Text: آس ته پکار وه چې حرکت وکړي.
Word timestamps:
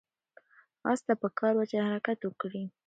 آس 0.89 0.99
ته 1.05 1.13
پکار 1.21 1.53
وه 1.57 1.65
چې 1.69 1.77
حرکت 1.89 2.19
وکړي. 2.23 2.63